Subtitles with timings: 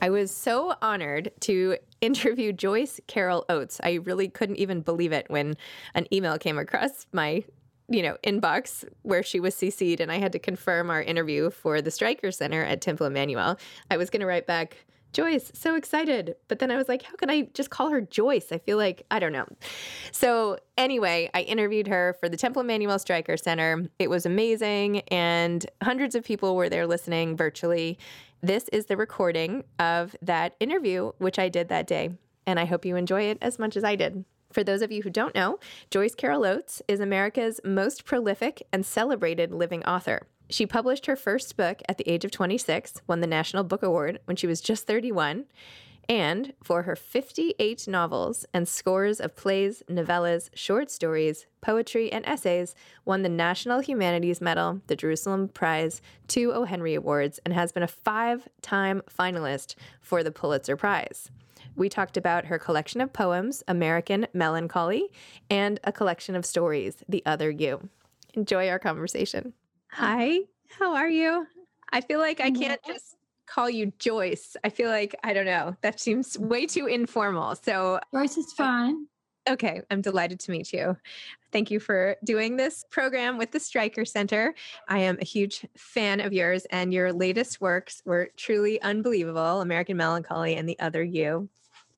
[0.00, 3.80] I was so honored to interview Joyce Carol Oates.
[3.82, 5.56] I really couldn't even believe it when
[5.94, 7.44] an email came across my
[7.90, 11.82] you know, inbox where she was CC'd and I had to confirm our interview for
[11.82, 13.58] the Streicker Center at Temple Emanu-El.
[13.90, 16.36] I was going to write back, Joyce, so excited.
[16.48, 18.52] But then I was like, how can I just call her Joyce?
[18.52, 19.46] I feel like, I don't know.
[20.12, 23.88] So, anyway, I interviewed her for the Temple Emanu-El Streicker Center.
[23.98, 27.98] It was amazing, and hundreds of people were there listening virtually.
[28.42, 32.10] This is the recording of that interview, which I did that day,
[32.46, 34.24] and I hope you enjoy it as much as I did.
[34.52, 35.58] For those of you who don't know,
[35.90, 40.26] Joyce Carol Oates is America's most prolific and celebrated living author.
[40.50, 44.18] She published her first book at the age of 26, won the National Book Award
[44.24, 45.44] when she was just 31,
[46.08, 52.74] and for her 58 novels and scores of plays, novellas, short stories, poetry, and essays,
[53.04, 56.64] won the National Humanities Medal, the Jerusalem Prize, two O.
[56.64, 61.30] Henry Awards, and has been a five time finalist for the Pulitzer Prize.
[61.76, 65.10] We talked about her collection of poems, American Melancholy,
[65.48, 67.88] and a collection of stories, The Other You.
[68.34, 69.52] Enjoy our conversation.
[69.92, 70.38] Hi,
[70.78, 71.46] how are you?
[71.92, 72.62] I feel like I mm-hmm.
[72.62, 74.56] can't just call you Joyce.
[74.62, 77.56] I feel like, I don't know, that seems way too informal.
[77.56, 79.06] So, Joyce is fine.
[79.48, 80.96] Okay, I'm delighted to meet you.
[81.50, 84.54] Thank you for doing this program with the Streicker Center.
[84.88, 89.96] I am a huge fan of yours, and your latest works were truly unbelievable American
[89.96, 91.48] Melancholy and The Other You.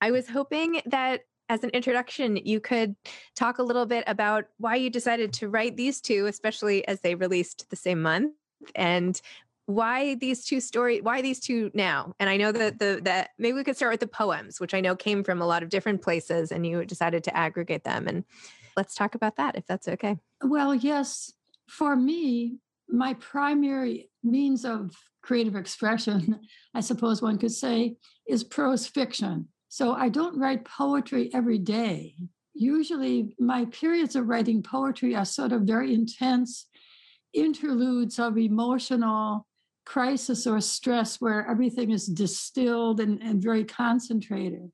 [0.00, 2.96] I was hoping that as an introduction, you could
[3.34, 7.14] talk a little bit about why you decided to write these two, especially as they
[7.14, 8.34] released the same month,
[8.74, 9.20] and
[9.66, 12.14] why these two stories why these two now?
[12.18, 14.80] And i know that the that maybe we could start with the poems which i
[14.80, 18.24] know came from a lot of different places and you decided to aggregate them and
[18.76, 20.18] let's talk about that if that's okay.
[20.42, 21.32] Well yes.
[21.68, 26.40] For me my primary means of creative expression
[26.74, 32.14] i suppose one could say is prose fiction so i don't write poetry every day
[32.54, 36.66] usually my periods of writing poetry are sort of very intense
[37.32, 39.46] interludes of emotional
[39.84, 44.70] crisis or stress where everything is distilled and, and very concentrated.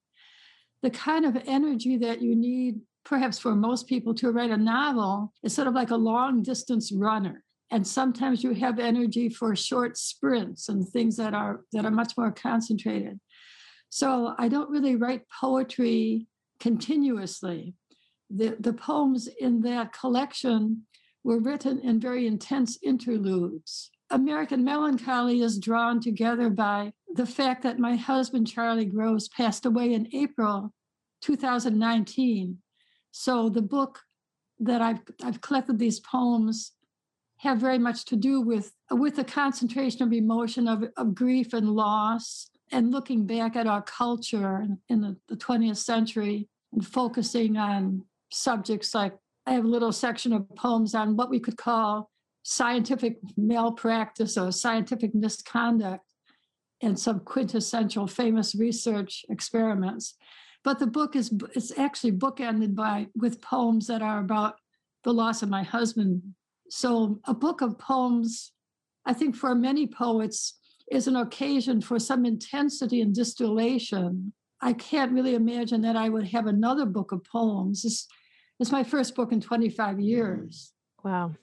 [0.83, 5.33] The kind of energy that you need, perhaps for most people, to write a novel
[5.43, 7.43] is sort of like a long distance runner.
[7.71, 12.15] And sometimes you have energy for short sprints and things that are that are much
[12.17, 13.21] more concentrated.
[13.91, 16.27] So I don't really write poetry
[16.61, 17.75] continuously.
[18.31, 20.85] The, the poems in that collection
[21.25, 23.91] were written in very intense interludes.
[24.11, 29.93] American melancholy is drawn together by the fact that my husband, Charlie Gross, passed away
[29.93, 30.73] in April
[31.23, 32.59] 2019.
[33.11, 34.01] So the book
[34.61, 36.73] that I've, I've collected these poems
[37.39, 41.69] have very much to do with, with the concentration of emotion of, of grief and
[41.71, 48.05] loss and looking back at our culture in the, the 20th century and focusing on
[48.31, 49.15] subjects like
[49.47, 52.11] I have a little section of poems on what we could call
[52.43, 56.05] scientific malpractice or scientific misconduct
[56.83, 60.15] and some quintessential famous research experiments.
[60.65, 64.57] But the book is it's actually bookended by with poems that are about
[65.05, 66.23] the loss of my husband.
[66.69, 68.53] So a book of poems,
[69.07, 70.58] I think for many poets,
[70.91, 74.33] is an occasion for some intensity and distillation.
[74.61, 77.85] I can't really imagine that I would have another book of poems.
[77.85, 78.07] It's,
[78.59, 80.73] it's my first book in 25 years.
[81.05, 81.35] Wow.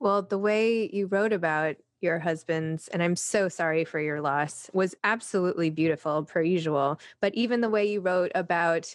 [0.00, 4.70] Well, the way you wrote about your husband's, and I'm so sorry for your loss,
[4.72, 7.00] was absolutely beautiful, per usual.
[7.20, 8.94] But even the way you wrote about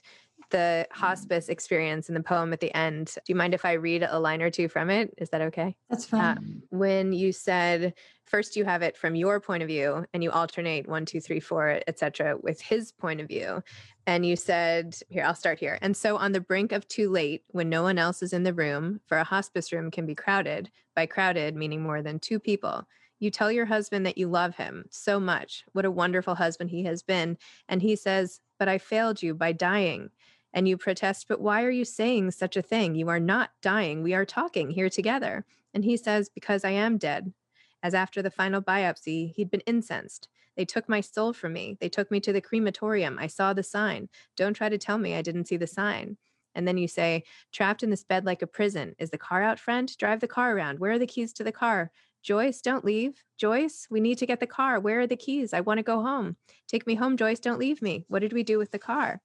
[0.54, 3.08] the hospice experience in the poem at the end.
[3.16, 5.14] Do you mind if I read a line or two from it?
[5.18, 5.76] Is that okay?
[5.90, 6.22] That's fine.
[6.22, 6.36] Uh,
[6.70, 7.94] when you said
[8.26, 11.40] first you have it from your point of view and you alternate one, two, three,
[11.40, 13.62] four, etc., with his point of view.
[14.08, 15.78] And you said, here, I'll start here.
[15.82, 18.54] And so on the brink of too late, when no one else is in the
[18.54, 22.88] room, for a hospice room can be crowded, by crowded meaning more than two people.
[23.20, 25.64] You tell your husband that you love him so much.
[25.72, 27.38] What a wonderful husband he has been.
[27.70, 30.10] And he says, But I failed you by dying.
[30.54, 32.96] And you protest, but why are you saying such a thing?
[32.96, 34.04] You are not dying.
[34.04, 35.46] We are talking here together.
[35.74, 37.34] And he says, Because I am dead.
[37.82, 40.30] As after the final biopsy, he'd been incensed.
[40.56, 41.78] They took my soul from me.
[41.82, 43.18] They took me to the crematorium.
[43.20, 44.10] I saw the sign.
[44.38, 46.18] Don't try to tell me I didn't see the sign.
[46.56, 48.96] And then you say, trapped in this bed like a prison.
[49.00, 49.98] Is the car out front?
[49.98, 50.80] Drive the car around.
[50.80, 51.92] Where are the keys to the car?
[52.22, 53.24] Joyce, don't leave.
[53.38, 54.80] Joyce, we need to get the car.
[54.80, 55.54] Where are the keys?
[55.54, 56.38] I want to go home.
[56.68, 57.40] Take me home, Joyce.
[57.40, 58.06] Don't leave me.
[58.08, 59.22] What did we do with the car?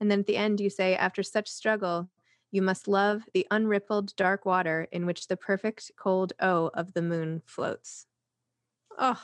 [0.00, 2.08] And then at the end, you say, after such struggle,
[2.50, 7.02] you must love the unrippled dark water in which the perfect cold O of the
[7.02, 8.06] moon floats.
[8.98, 9.20] Oh,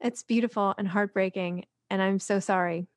[0.00, 1.64] it's beautiful and heartbreaking.
[1.88, 2.88] And I'm so sorry.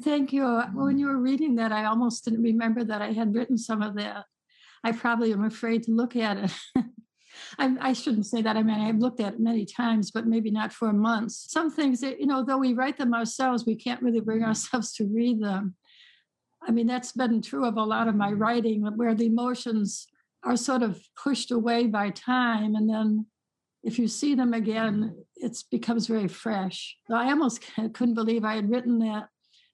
[0.00, 0.44] Thank you.
[0.44, 3.82] Uh, when you were reading that, I almost didn't remember that I had written some
[3.82, 4.24] of that.
[4.84, 6.52] I probably am afraid to look at it.
[7.58, 8.56] I, I, shouldn't say that.
[8.56, 11.46] I mean, I've looked at it many times, but maybe not for months.
[11.48, 14.48] Some things that, you know, though we write them ourselves, we can't really bring mm-hmm.
[14.48, 15.76] ourselves to read them.
[16.66, 20.08] I mean, that's been true of a lot of my writing, where the emotions
[20.44, 22.74] are sort of pushed away by time.
[22.74, 23.26] And then
[23.82, 25.46] if you see them again, mm-hmm.
[25.46, 26.96] it becomes very fresh.
[27.10, 27.62] I almost
[27.94, 29.28] couldn't believe I had written that.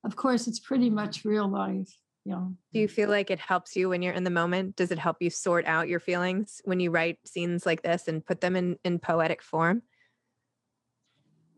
[0.05, 1.99] Of course, it's pretty much real life.
[2.25, 2.47] Yeah.
[2.73, 4.77] Do you feel like it helps you when you're in the moment?
[4.77, 8.25] Does it help you sort out your feelings when you write scenes like this and
[8.25, 9.83] put them in, in poetic form?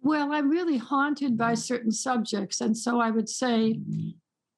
[0.03, 1.61] Well, I'm really haunted by mm-hmm.
[1.61, 2.61] certain subjects.
[2.61, 4.11] And so I would say mm-hmm.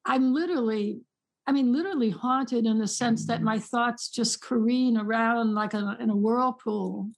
[0.05, 1.01] I'm literally,
[1.45, 3.65] I mean, literally haunted in the sense that my mm-hmm.
[3.65, 7.09] thoughts just careen around like a, in a whirlpool.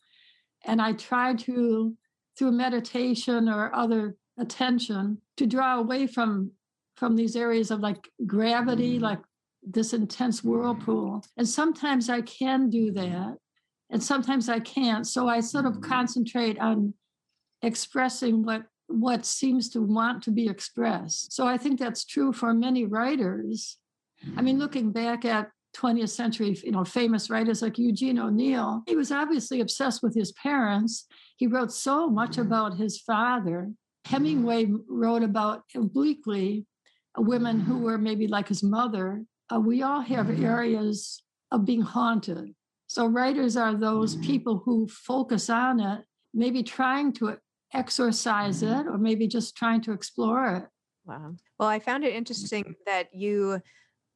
[0.65, 1.95] And I try to,
[2.37, 6.51] through meditation or other attention, to draw away from
[7.01, 9.05] from these areas of like gravity, mm-hmm.
[9.05, 9.19] like
[9.63, 11.09] this intense whirlpool.
[11.09, 11.39] Mm-hmm.
[11.39, 13.11] And sometimes I can do mm-hmm.
[13.11, 13.37] that,
[13.89, 15.07] and sometimes I can't.
[15.07, 16.93] So I sort of concentrate on
[17.63, 21.33] expressing what what seems to want to be expressed.
[21.33, 23.77] So I think that's true for many writers.
[24.37, 28.95] I mean, looking back at 20th century, you know, famous writers like Eugene O'Neill, he
[28.95, 31.07] was obviously obsessed with his parents.
[31.37, 33.71] He wrote so much about his father.
[34.05, 36.65] Hemingway wrote about obliquely
[37.17, 39.23] women who were maybe like his mother.
[39.53, 40.45] Uh, we all have mm-hmm.
[40.45, 42.53] areas of being haunted.
[42.87, 44.25] So writers are those mm-hmm.
[44.25, 46.03] people who focus on it,
[46.33, 47.37] maybe trying to
[47.73, 48.87] exorcise mm-hmm.
[48.87, 50.63] it or maybe just trying to explore it.
[51.05, 51.35] Wow.
[51.59, 53.61] Well, I found it interesting that you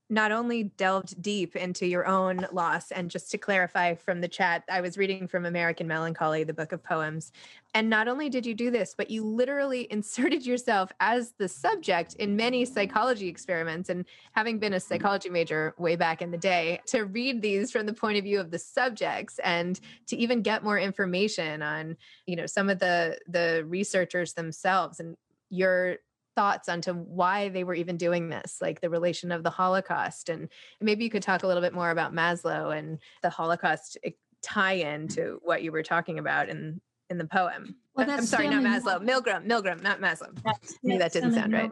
[0.09, 4.63] not only delved deep into your own loss, and just to clarify from the chat,
[4.69, 7.31] I was reading from American Melancholy, the book of poems.
[7.73, 12.13] And not only did you do this, but you literally inserted yourself as the subject
[12.15, 13.89] in many psychology experiments.
[13.89, 14.87] And having been a mm-hmm.
[14.87, 18.39] psychology major way back in the day, to read these from the point of view
[18.39, 21.97] of the subjects and to even get more information on,
[22.27, 25.17] you know, some of the the researchers themselves and
[25.49, 25.97] your
[26.35, 30.29] thoughts onto why they were even doing this, like the relation of the Holocaust.
[30.29, 30.49] And
[30.81, 34.11] maybe you could talk a little bit more about Maslow and the Holocaust eh,
[34.41, 37.75] tie-in to what you were talking about in in the poem.
[37.95, 40.35] Well, I'm sorry, not Maslow, Milgram, Milgram, not Maslow.
[40.83, 41.71] Maybe that didn't sound right.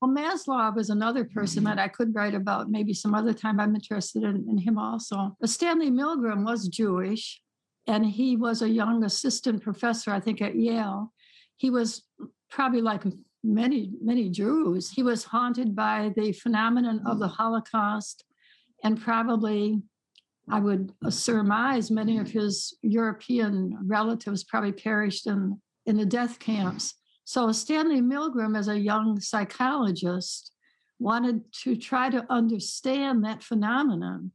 [0.00, 3.58] Well, Maslow was another person that I could write about maybe some other time.
[3.58, 5.36] I'm interested in, in him also.
[5.40, 7.40] But Stanley Milgram was Jewish,
[7.86, 11.12] and he was a young assistant professor, I think, at Yale.
[11.56, 12.02] He was
[12.50, 13.04] probably like
[13.44, 14.90] many, many Jews.
[14.90, 18.24] He was haunted by the phenomenon of the Holocaust,
[18.82, 19.82] and probably,
[20.48, 26.94] I would surmise, many of his European relatives probably perished in, in the death camps.
[27.24, 30.52] So Stanley Milgram, as a young psychologist,
[30.98, 34.30] wanted to try to understand that phenomenon,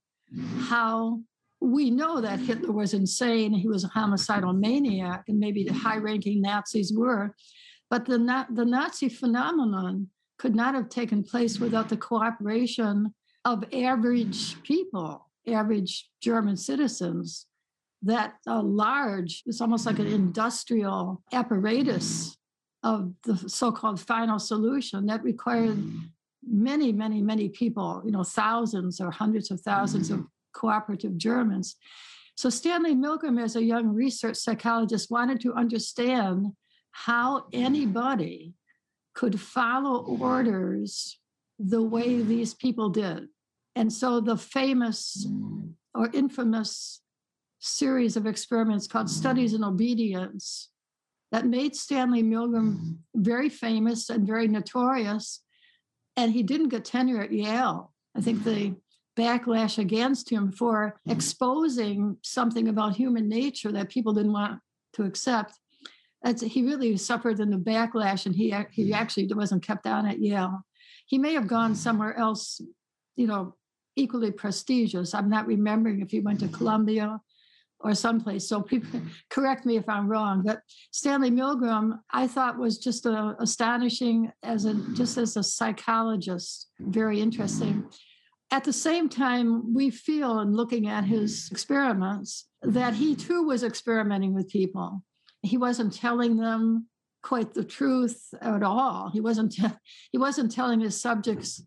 [0.60, 1.22] how
[1.62, 5.98] we know that Hitler was insane, he was a homicidal maniac, and maybe the high
[5.98, 7.36] ranking Nazis were.
[7.90, 13.14] But the, the Nazi phenomenon could not have taken place without the cooperation
[13.46, 17.46] of average people, average German citizens.
[18.02, 22.38] That a large, it's almost like an industrial apparatus
[22.82, 25.78] of the so called final solution that required
[26.48, 31.76] many, many, many people, you know, thousands or hundreds of thousands of cooperative Germans.
[32.36, 36.54] So Stanley Milgram, as a young research psychologist, wanted to understand
[36.92, 38.54] how anybody
[39.14, 41.20] could follow orders
[41.58, 43.28] the way these people did.
[43.76, 45.28] And so the famous
[45.94, 47.02] or infamous
[47.60, 50.70] series of experiments called Studies in Obedience
[51.32, 55.42] that made Stanley Milgram very famous and very notorious.
[56.18, 57.94] And he didn't get tenure at Yale.
[58.16, 58.76] I think the
[59.18, 64.60] backlash against him for exposing something about human nature that people didn't want
[64.94, 65.60] to accept
[66.22, 70.20] that's, he really suffered in the backlash, and he he actually wasn't kept on at
[70.20, 70.66] Yale.
[71.06, 71.80] he may have gone mm-hmm.
[71.80, 72.62] somewhere else,
[73.16, 73.56] you know,
[73.96, 75.14] equally prestigious.
[75.14, 76.56] I'm not remembering if he went to mm-hmm.
[76.56, 77.22] Columbia
[77.82, 78.48] or someplace.
[78.48, 80.44] So people correct me if I'm wrong.
[80.46, 80.62] But
[80.92, 87.22] Stanley Milgram, I thought was just a, astonishing as a just as a psychologist, very
[87.22, 87.76] interesting.
[87.76, 87.88] Mm-hmm.
[88.52, 93.64] At the same time, we feel in looking at his experiments that he too was
[93.64, 95.04] experimenting with people.
[95.42, 96.88] He wasn't telling them
[97.22, 99.10] quite the truth at all.
[99.12, 99.78] He wasn't te-
[100.12, 101.62] he wasn't telling his subjects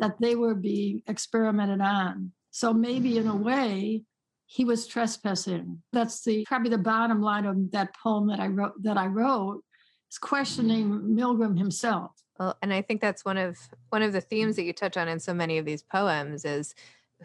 [0.00, 2.32] that they were being experimented on.
[2.50, 4.04] So maybe in a way,
[4.46, 5.82] he was trespassing.
[5.92, 9.62] That's the probably the bottom line of that poem that I wrote that I wrote
[10.10, 12.12] is questioning Milgram himself.
[12.38, 13.56] Well, and I think that's one of
[13.88, 16.74] one of the themes that you touch on in so many of these poems is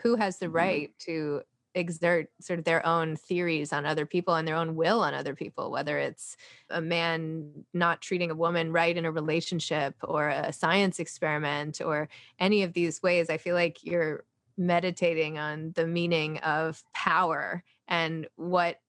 [0.01, 0.55] who has the mm-hmm.
[0.55, 1.41] right to
[1.77, 5.35] exert sort of their own theories on other people and their own will on other
[5.35, 6.35] people, whether it's
[6.69, 12.09] a man not treating a woman right in a relationship or a science experiment or
[12.39, 13.29] any of these ways.
[13.29, 14.25] I feel like you're
[14.57, 18.79] meditating on the meaning of power and what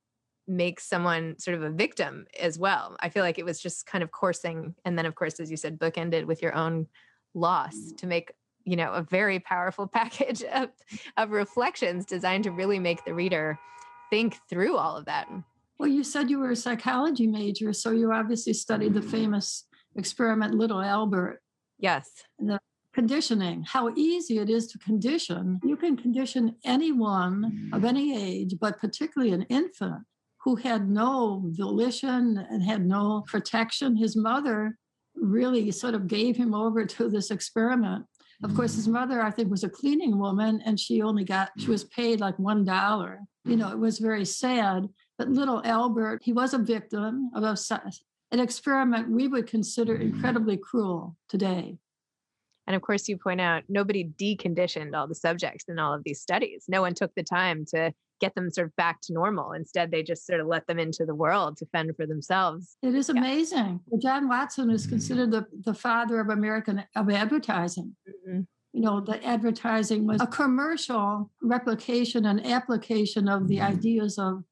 [0.46, 2.96] makes someone sort of a victim as well.
[3.00, 4.74] I feel like it was just kind of coursing.
[4.84, 6.86] And then, of course, as you said, bookended with your own
[7.34, 7.96] loss mm.
[7.98, 8.32] to make
[8.68, 10.70] you know a very powerful package of,
[11.16, 13.58] of reflections designed to really make the reader
[14.10, 15.28] think through all of that
[15.78, 20.54] well you said you were a psychology major so you obviously studied the famous experiment
[20.54, 21.40] little albert
[21.78, 22.58] yes the
[22.98, 25.60] conditioning, how easy it is to condition.
[25.62, 30.02] You can condition anyone of any age, but particularly an infant
[30.42, 33.94] who had no volition and had no protection.
[33.94, 34.76] His mother
[35.14, 38.04] really sort of gave him over to this experiment.
[38.44, 41.70] Of course, his mother, I think, was a cleaning woman and she only got, she
[41.70, 43.18] was paid like $1.
[43.44, 44.88] You know, it was very sad.
[45.16, 47.56] But little Albert, he was a victim of a,
[48.30, 50.02] an experiment we would consider mm.
[50.02, 51.78] incredibly cruel today.
[52.68, 56.20] And of course, you point out nobody deconditioned all the subjects in all of these
[56.20, 56.66] studies.
[56.68, 59.52] No one took the time to get them sort of back to normal.
[59.52, 62.76] Instead, they just sort of let them into the world to fend for themselves.
[62.82, 63.80] It is amazing.
[63.90, 63.98] Yeah.
[64.00, 67.94] John Watson is considered the, the father of American of advertising.
[68.08, 68.40] Mm-hmm.
[68.72, 74.44] You know, the advertising was a commercial replication and application of the ideas of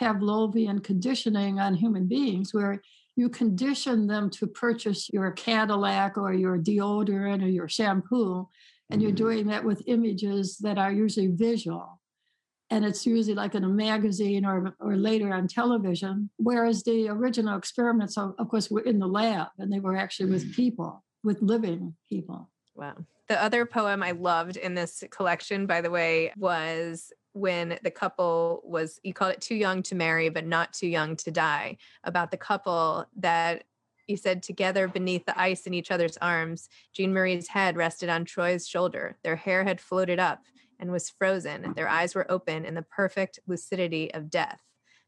[0.00, 2.80] Pavlovian conditioning on human beings, where
[3.16, 8.48] you condition them to purchase your Cadillac or your deodorant or your shampoo.
[8.90, 9.16] And you're mm-hmm.
[9.16, 12.00] doing that with images that are usually visual.
[12.74, 16.28] And it's usually like in a magazine or, or later on television.
[16.38, 20.30] Whereas the original experiments, of, of course, were in the lab and they were actually
[20.30, 20.54] with mm-hmm.
[20.54, 22.50] people, with living people.
[22.74, 22.96] Wow.
[23.28, 28.60] The other poem I loved in this collection, by the way, was when the couple
[28.64, 32.30] was you called it too young to marry but not too young to die about
[32.30, 33.64] the couple that
[34.06, 38.24] you said together beneath the ice in each other's arms jean marie's head rested on
[38.24, 40.44] troy's shoulder their hair had floated up
[40.78, 44.60] and was frozen their eyes were open in the perfect lucidity of death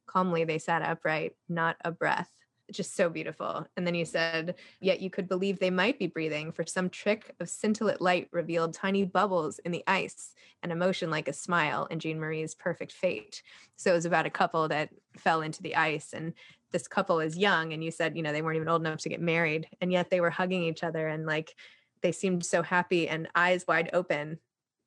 [0.06, 2.30] calmly they sat upright not a breath
[2.73, 3.66] just so beautiful.
[3.76, 7.35] And then you said, yet you could believe they might be breathing, for some trick
[7.40, 10.32] of scintillate light revealed tiny bubbles in the ice
[10.62, 13.42] and emotion like a smile in Jean Marie's perfect fate.
[13.76, 16.32] So it was about a couple that fell into the ice and
[16.73, 19.08] this couple is young and you said, you know, they weren't even old enough to
[19.08, 21.54] get married and yet they were hugging each other and like
[22.02, 24.38] they seemed so happy and eyes wide open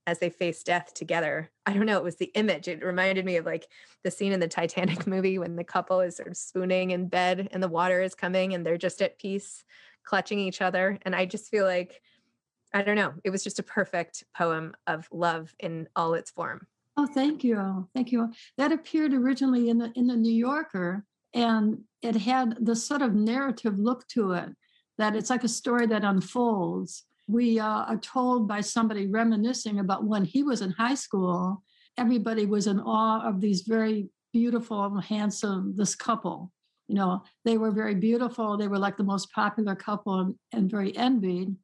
[0.10, 1.52] as they face death together.
[1.68, 2.68] I don't know, it was the image.
[2.68, 3.68] It reminded me of like
[4.04, 7.48] the scene in the Titanic movie when the couple is sort of spooning in bed
[7.52, 9.64] and the water is coming and they're just at peace,
[10.04, 10.98] clutching each other.
[11.04, 12.02] And I just feel like,
[12.74, 16.66] I don't know, it was just a perfect poem of love in all its form.
[16.98, 17.88] Oh, thank you.
[17.94, 18.34] Thank you.
[18.58, 23.14] That appeared originally in the in the New Yorker and it had the sort of
[23.14, 24.50] narrative look to it
[24.98, 30.04] that it's like a story that unfolds we uh, are told by somebody reminiscing about
[30.04, 31.62] when he was in high school,
[31.96, 36.52] everybody was in awe of these very beautiful, handsome, this couple.
[36.88, 38.58] You know, they were very beautiful.
[38.58, 41.56] They were like the most popular couple and, and very envied.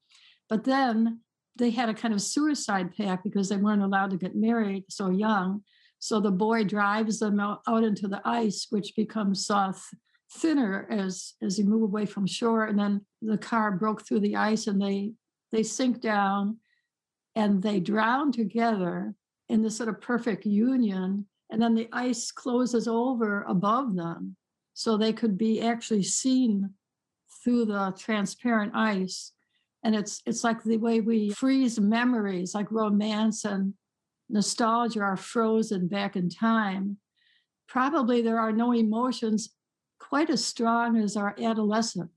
[0.49, 1.21] But then
[1.55, 5.09] they had a kind of suicide pact because they weren't allowed to get married so
[5.09, 5.63] young.
[5.97, 9.83] So the boy drives them out, out into the ice, which becomes soft,
[10.31, 12.65] thinner as as you move away from shore.
[12.65, 15.13] And then the car broke through the ice and they
[15.55, 16.57] they sink down
[17.35, 19.15] and they drown together
[19.49, 21.25] in this sort of perfect union.
[21.49, 24.35] And then the ice closes over above them.
[24.73, 26.71] So they could be actually seen
[27.43, 29.31] through the transparent ice.
[29.83, 33.75] And it's it's like the way we freeze memories, like romance and
[34.29, 36.97] nostalgia are frozen back in time.
[37.67, 39.49] Probably there are no emotions
[39.99, 42.09] quite as strong as our adolescent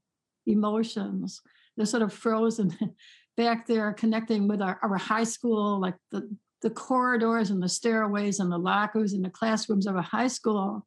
[0.46, 1.42] emotions.
[1.76, 2.76] They're sort of frozen
[3.38, 6.28] back there connecting with our, our high school, like the,
[6.60, 10.84] the corridors and the stairways and the lockers and the classrooms of a high school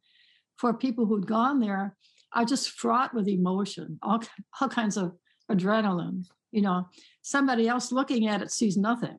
[0.58, 1.96] for people who'd gone there
[2.34, 4.22] are just fraught with emotion, all,
[4.60, 5.13] all kinds of
[5.50, 6.25] adrenaline.
[6.51, 6.89] You know,
[7.22, 9.17] somebody else looking at it sees nothing.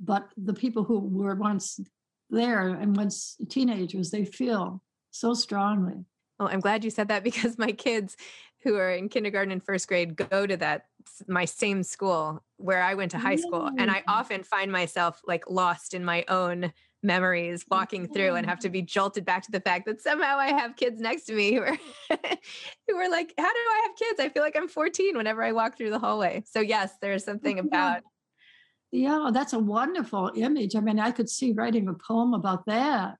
[0.00, 1.78] But the people who were once
[2.28, 4.82] there and once teenagers, they feel
[5.12, 6.04] so strongly.
[6.40, 8.16] Well, I'm glad you said that because my kids
[8.64, 10.86] who are in kindergarten and first grade go to that
[11.26, 14.04] my same school where I went to high school and I mm.
[14.08, 18.72] often find myself like lost in my own memories walking through and have to mm.
[18.72, 21.62] be jolted back to the fact that somehow I have kids next to me who
[21.62, 21.76] are
[22.88, 24.20] who are like how do I have kids?
[24.20, 26.42] I feel like I'm 14 whenever I walk through the hallway.
[26.46, 28.02] So yes there's something about
[28.92, 30.76] yeah that's a wonderful image.
[30.76, 33.16] I mean I could see writing a poem about that.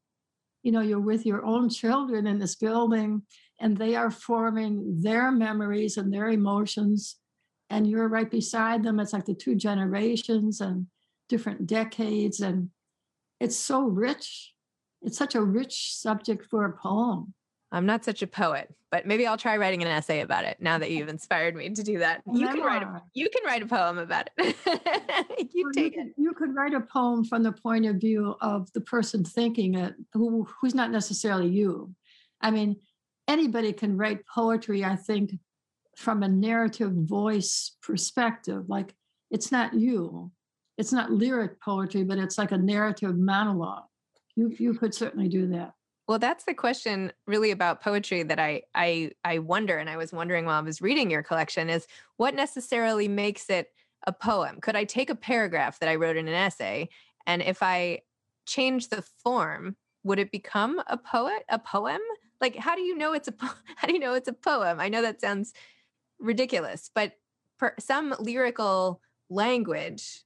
[0.63, 3.23] You know you're with your own children in this building
[3.61, 7.17] and they are forming their memories and their emotions
[7.73, 10.87] and you're right beside them it's like the two generations and
[11.29, 12.71] different decades and
[13.41, 14.53] it's so rich
[15.01, 17.35] it's such a rich subject for a poem
[17.73, 20.77] I'm not such a poet, but maybe I'll try writing an essay about it now
[20.77, 22.21] that you've inspired me to do that.
[22.31, 24.57] You can write a you can write a poem about it.
[25.55, 26.15] you well, take you, it.
[26.19, 29.95] You could write a poem from the point of view of the person thinking it,
[30.13, 31.95] who who's not necessarily you.
[32.43, 32.77] I mean,
[33.27, 35.33] anybody can write poetry, I think,
[36.03, 38.69] from a narrative voice perspective.
[38.69, 38.95] Like
[39.31, 40.31] it's not you.
[40.77, 43.85] It's not lyric poetry, but it's like a narrative monologue.
[44.37, 45.75] You you could certainly do that.
[46.09, 50.13] Well, that's the question really about poetry that I I I wonder and I was
[50.13, 53.69] wondering while I was reading your collection is what necessarily makes it
[54.07, 54.61] a poem?
[54.61, 56.89] Could I take a paragraph that I wrote in an essay
[57.27, 58.01] and if I
[58.47, 62.01] change the form, would it become a poet, a poem?
[62.41, 63.35] Like how do you know it's a
[63.77, 64.81] how do you know it's a poem?
[64.81, 65.53] I know that sounds
[66.23, 67.13] ridiculous, but
[67.59, 70.25] per, some lyrical language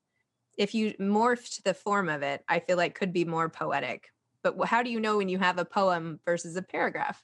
[0.57, 4.09] if you morphed the form of it, I feel like could be more poetic
[4.55, 7.23] but how do you know when you have a poem versus a paragraph?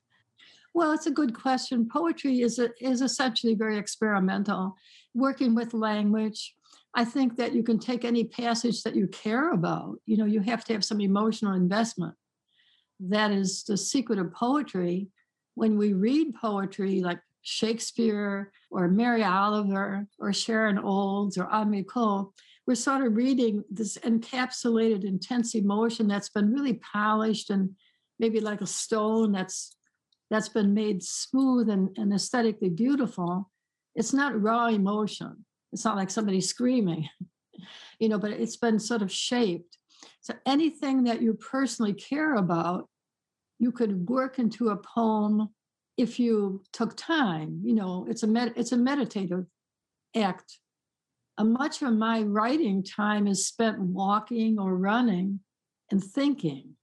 [0.74, 1.88] Well, it's a good question.
[1.88, 4.74] Poetry is a, is essentially very experimental,
[5.14, 6.54] working with language.
[6.94, 9.96] I think that you can take any passage that you care about.
[10.06, 12.14] You know, you have to have some emotional investment.
[12.98, 15.08] That is the secret of poetry.
[15.54, 22.32] When we read poetry like Shakespeare or Mary Oliver or Sharon Olds or Henri Cole,
[22.66, 27.70] we're sort of reading this encapsulated intense emotion that's been really polished and
[28.18, 29.76] maybe like a stone that's
[30.30, 33.50] that's been made smooth and, and aesthetically beautiful.
[33.94, 35.44] It's not raw emotion.
[35.72, 37.08] It's not like somebody screaming
[37.98, 39.78] you know but it's been sort of shaped.
[40.20, 42.88] So anything that you personally care about
[43.58, 45.48] you could work into a poem
[45.96, 49.44] if you took time you know it's a med- it's a meditative
[50.16, 50.58] act
[51.38, 55.40] uh, much of my writing time is spent walking or running
[55.90, 56.76] and thinking.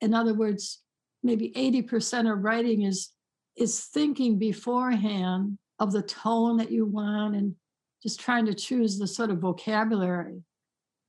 [0.00, 0.82] In other words,
[1.22, 3.10] maybe 80% of writing is
[3.56, 7.54] is thinking beforehand of the tone that you want and
[8.02, 10.40] just trying to choose the sort of vocabulary.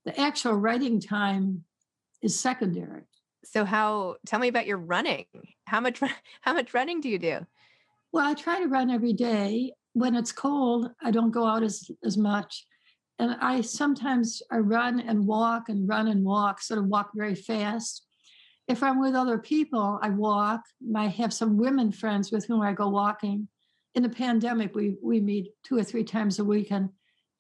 [0.06, 1.64] The actual writing time
[2.22, 3.04] is secondary.
[3.44, 5.26] So how tell me about your running.
[5.66, 6.00] How much
[6.42, 7.46] how much running do you do?
[8.12, 9.74] Well, I try to run every day.
[9.94, 12.66] When it's cold, I don't go out as as much
[13.22, 17.36] and I sometimes I run and walk and run and walk, sort of walk very
[17.36, 18.04] fast.
[18.68, 20.62] If I'm with other people, I walk.
[20.96, 23.48] I have some women friends with whom I go walking.
[23.94, 26.90] In the pandemic, we we meet two or three times a week, and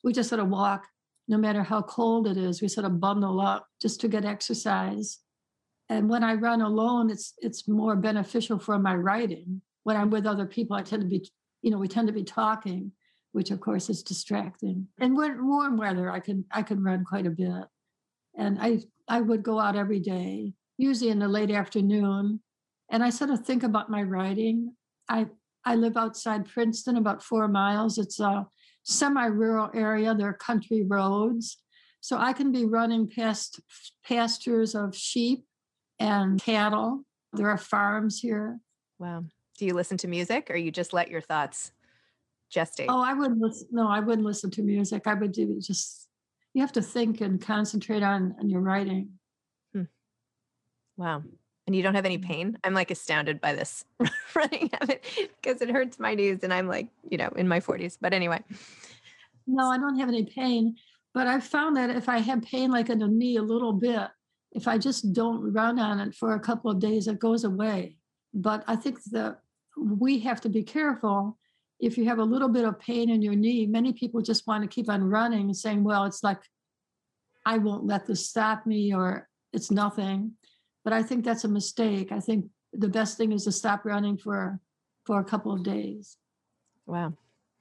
[0.04, 0.86] we just sort of walk,
[1.28, 2.62] no matter how cold it is.
[2.62, 5.18] We sort of bundle up just to get exercise.
[5.91, 9.62] And when I run alone, it's it's more beneficial for my writing.
[9.84, 11.30] When I'm with other people, I tend to be,
[11.62, 12.91] you know, we tend to be talking
[13.32, 14.88] which of course is distracting.
[14.99, 17.65] And when warm weather, I can I can run quite a bit,
[18.38, 22.41] and I I would go out every day, usually in the late afternoon,
[22.89, 24.75] and I sort of think about my writing.
[25.10, 25.27] I
[25.65, 27.97] I live outside Princeton, about four miles.
[27.97, 28.47] It's a
[28.84, 30.15] semi-rural area.
[30.15, 31.58] There are country roads,
[32.01, 33.62] so I can be running past
[34.04, 35.45] pastures of sheep
[36.02, 37.04] and cattle.
[37.34, 38.60] There are farms here.
[39.00, 39.26] Wow.
[39.58, 41.72] Do you listen to music, or you just let your thoughts
[42.54, 42.88] gestate?
[42.90, 43.68] Oh, I wouldn't listen.
[43.72, 45.04] No, I wouldn't listen to music.
[45.06, 46.08] I would do just,
[46.54, 49.10] you have to think and concentrate on, on your writing.
[49.74, 49.84] Hmm.
[50.98, 51.24] Wow.
[51.68, 52.26] And you don't have any mm.
[52.26, 52.58] pain?
[52.64, 53.86] I'm like astounded by this
[54.36, 55.06] running habit
[55.42, 57.98] because it hurts my knees and I'm like, you know, in my 40s.
[58.02, 58.44] But anyway.
[59.48, 60.76] No, I don't have any pain.
[61.14, 64.08] But I found that if I have pain like in the knee a little bit,
[64.52, 67.98] if I just don't run on it for a couple of days, it goes away.
[68.34, 69.40] But I think that
[69.78, 71.38] we have to be careful
[71.82, 74.62] if you have a little bit of pain in your knee, many people just want
[74.62, 76.40] to keep on running and saying, well, it's like,
[77.44, 80.34] I won't let this stop me or it's nothing.
[80.84, 82.12] But I think that's a mistake.
[82.12, 84.60] I think the best thing is to stop running for
[85.06, 86.16] for a couple of days.
[86.86, 87.14] Wow.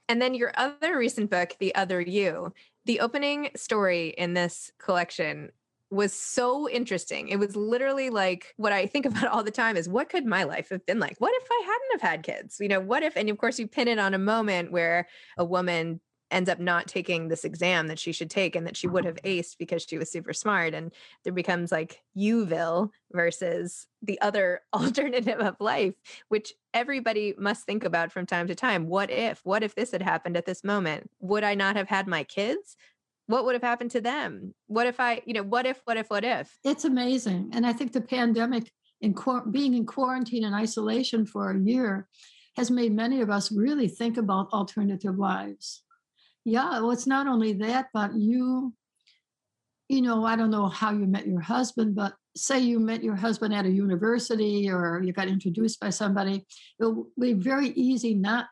[0.08, 2.52] And then your other recent book, The Other You,
[2.84, 5.50] the opening story in this collection
[5.90, 7.28] was so interesting.
[7.28, 10.44] It was literally like what I think about all the time is what could my
[10.44, 11.16] life have been like?
[11.18, 12.58] What if I hadn't have had kids?
[12.60, 15.44] You know, what if, and of course, you pin it on a moment where a
[15.44, 16.00] woman
[16.30, 19.18] ends up not taking this exam that she should take and that she would have
[19.24, 20.74] aced because she was super smart.
[20.74, 20.92] And
[21.24, 25.94] there becomes like Youville versus the other alternative of life,
[26.28, 28.86] which everybody must think about from time to time.
[28.86, 29.40] What if?
[29.44, 31.10] What if this had happened at this moment?
[31.20, 32.76] Would I not have had my kids?
[33.30, 34.54] What would have happened to them?
[34.66, 36.52] What if I, you know, what if, what if, what if?
[36.64, 37.50] It's amazing.
[37.52, 39.14] And I think the pandemic in
[39.50, 42.08] being in quarantine and isolation for a year
[42.56, 45.82] has made many of us really think about alternative lives.
[46.44, 48.74] Yeah, well, it's not only that, but you,
[49.88, 53.16] you know, I don't know how you met your husband, but say you met your
[53.16, 56.44] husband at a university or you got introduced by somebody,
[56.80, 58.46] it would be very easy not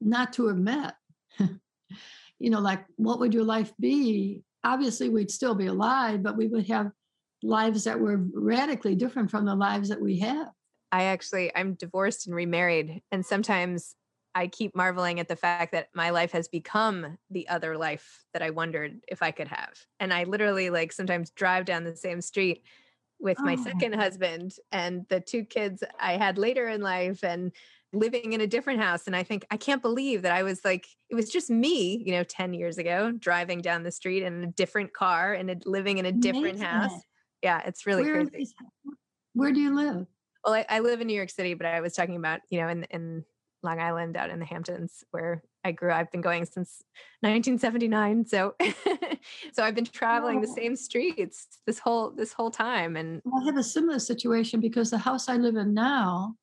[0.00, 0.94] not to have met.
[2.42, 4.42] you know, like what would your life be?
[4.64, 6.90] Obviously, we'd still be alive, but we would have
[7.42, 10.48] lives that were radically different from the lives that we have.
[10.90, 13.00] I actually, I'm divorced and remarried.
[13.12, 13.94] And sometimes
[14.34, 18.42] I keep marveling at the fact that my life has become the other life that
[18.42, 19.74] I wondered if I could have.
[20.00, 22.64] And I literally, like, sometimes drive down the same street
[23.20, 23.62] with my oh.
[23.62, 27.22] second husband and the two kids I had later in life.
[27.22, 27.52] And
[27.92, 29.06] living in a different house.
[29.06, 32.12] And I think, I can't believe that I was like, it was just me, you
[32.12, 36.06] know, 10 years ago, driving down the street in a different car and living in
[36.06, 36.66] a different Amazing.
[36.66, 37.00] house.
[37.42, 38.44] Yeah, it's really where crazy.
[38.44, 38.54] Is,
[39.34, 40.06] where do you live?
[40.44, 42.68] Well, I, I, live in New York City, but I was talking about, you know,
[42.68, 43.24] in, in
[43.62, 45.92] Long Island out in the Hamptons where I grew.
[45.92, 46.82] I've been going since
[47.20, 48.26] 1979.
[48.26, 48.54] So,
[49.52, 52.96] so I've been traveling the same streets this whole, this whole time.
[52.96, 56.34] And well, I have a similar situation because the house I live in now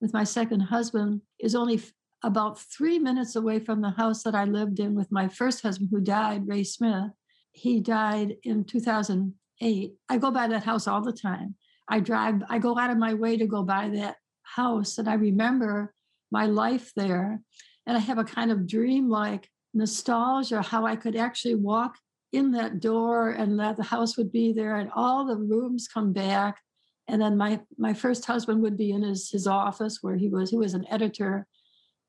[0.00, 1.80] with my second husband is only
[2.22, 5.90] about three minutes away from the house that I lived in with my first husband,
[5.92, 7.12] who died, Ray Smith.
[7.52, 9.94] He died in 2008.
[10.08, 11.54] I go by that house all the time.
[11.88, 15.14] I drive, I go out of my way to go by that house, and I
[15.14, 15.94] remember
[16.30, 17.40] my life there.
[17.86, 21.96] And I have a kind of dream-like nostalgia how I could actually walk
[22.32, 26.12] in that door and that the house would be there and all the rooms come
[26.12, 26.58] back
[27.08, 30.50] and then my my first husband would be in his his office where he was
[30.50, 31.46] he was an editor.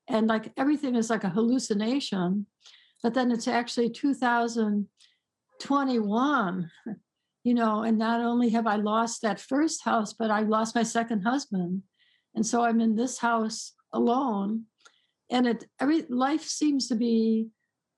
[0.10, 2.48] And like everything is like a hallucination.
[3.04, 6.72] But then it's actually 2021
[7.44, 10.84] you know and not only have i lost that first house but i lost my
[10.84, 11.84] second husband.
[12.36, 14.66] And so i'm in this house alone.
[15.30, 17.48] And it every life seems to be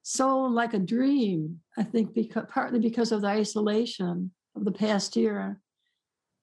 [0.01, 5.15] so like a dream i think because partly because of the isolation of the past
[5.15, 5.62] year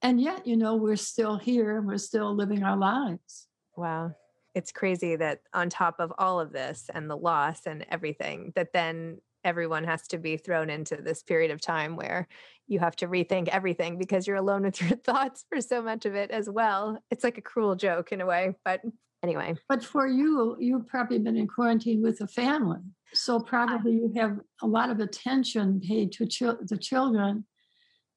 [0.01, 3.47] and yet you know we're still here and we're still living our lives.
[3.75, 4.15] Wow.
[4.55, 8.73] It's crazy that on top of all of this and the loss and everything that
[8.73, 12.27] then everyone has to be thrown into this period of time where
[12.67, 16.15] you have to rethink everything because you're alone with your thoughts for so much of
[16.15, 17.01] it as well.
[17.11, 18.81] It's like a cruel joke in a way but
[19.23, 19.55] anyway.
[19.69, 22.81] But for you you've probably been in quarantine with a family.
[23.13, 27.45] So probably you have a lot of attention paid to the children.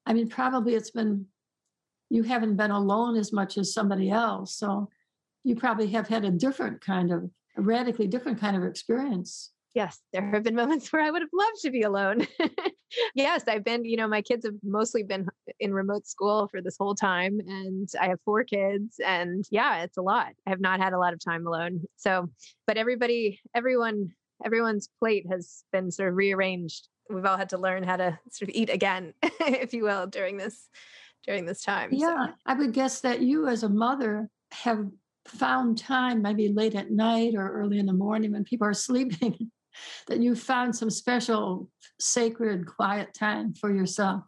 [0.06, 1.26] I mean probably it's been
[2.10, 4.54] you haven't been alone as much as somebody else.
[4.54, 4.90] So
[5.44, 9.52] you probably have had a different kind of, a radically different kind of experience.
[9.74, 12.26] Yes, there have been moments where I would have loved to be alone.
[13.14, 15.28] yes, I've been, you know, my kids have mostly been
[15.60, 18.96] in remote school for this whole time, and I have four kids.
[19.04, 20.32] And yeah, it's a lot.
[20.46, 21.84] I have not had a lot of time alone.
[21.96, 22.28] So,
[22.66, 24.10] but everybody, everyone,
[24.44, 26.88] everyone's plate has been sort of rearranged.
[27.08, 30.36] We've all had to learn how to sort of eat again, if you will, during
[30.36, 30.68] this
[31.24, 31.90] during this time.
[31.92, 32.32] Yeah, so.
[32.46, 34.86] I would guess that you, as a mother, have
[35.26, 39.50] found time, maybe late at night or early in the morning when people are sleeping,
[40.08, 44.24] that you found some special sacred quiet time for yourself.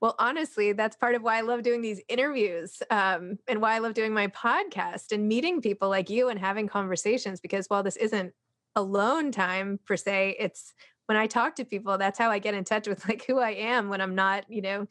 [0.00, 3.78] Well, honestly, that's part of why I love doing these interviews um, and why I
[3.78, 7.40] love doing my podcast and meeting people like you and having conversations.
[7.40, 8.34] Because while this isn't
[8.76, 10.74] alone time per se, it's
[11.06, 13.52] when I talk to people, that's how I get in touch with like who I
[13.52, 14.86] am when I'm not, you know,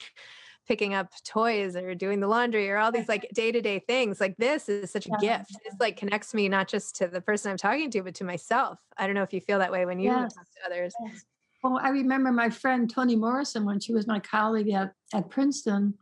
[0.68, 4.70] picking up toys or doing the laundry or all these like day-to-day things like this
[4.70, 5.38] is such a yeah.
[5.38, 8.24] gift it's like connects me not just to the person i'm talking to but to
[8.24, 10.34] myself i don't know if you feel that way when you yes.
[10.34, 11.24] talk to others yes.
[11.64, 15.94] well i remember my friend toni morrison when she was my colleague at, at princeton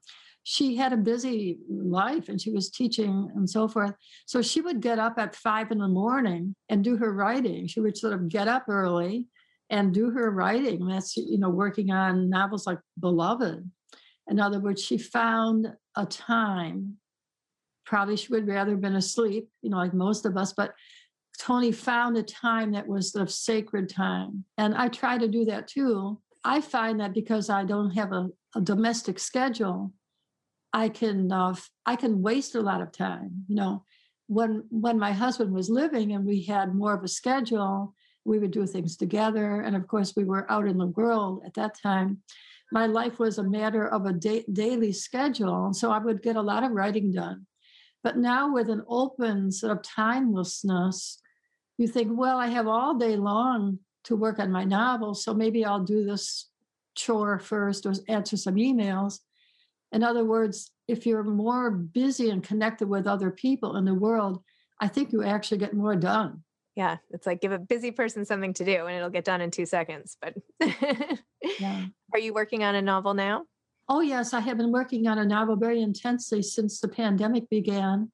[0.44, 3.94] she had a busy life and she was teaching and so forth.
[4.26, 7.68] So she would get up at five in the morning and do her writing.
[7.68, 9.28] She would sort of get up early
[9.70, 10.86] and do her writing.
[10.88, 13.70] That's, you know, working on novels like Beloved.
[14.30, 16.98] In other words, she found a time.
[17.86, 20.74] Probably she would rather have been asleep, you know, like most of us, but
[21.40, 24.46] Toni found a time that was the sacred time.
[24.58, 26.22] And I try to do that too.
[26.44, 29.94] I find that because I don't have a, a domestic schedule,
[30.74, 31.56] I can uh,
[31.86, 33.46] I can waste a lot of time.
[33.48, 33.84] You know,
[34.28, 38.52] when when my husband was living and we had more of a schedule, we would
[38.52, 42.20] do things together, and of course we were out in the world at that time.
[42.72, 46.36] My life was a matter of a da- daily schedule, and so I would get
[46.36, 47.46] a lot of writing done.
[48.04, 51.22] But now with an open sort of timelessness,
[51.78, 55.66] you think, well, I have all day long to work on my novel, so maybe
[55.66, 56.50] I'll do this
[56.96, 59.20] chore first or answer some emails.
[59.92, 64.42] In other words, if you're more busy and connected with other people in the world,
[64.80, 66.44] I think you actually get more done.
[66.76, 69.52] Yeah, it's like give a busy person something to do and it'll get done in
[69.52, 70.18] two seconds.
[70.22, 70.36] But
[71.60, 71.86] yeah.
[72.14, 73.46] are you working on a novel now?
[73.90, 74.34] Oh, yes.
[74.34, 78.12] I have been working on a novel very intensely since the pandemic began.